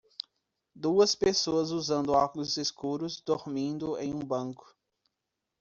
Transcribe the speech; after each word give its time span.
Duas 0.73 1.13
pessoas 1.13 1.69
usando 1.69 2.13
óculos 2.13 2.57
escuros, 2.57 3.21
dormindo 3.23 3.99
em 3.99 4.11
um 4.15 4.25
banco. 4.25 4.75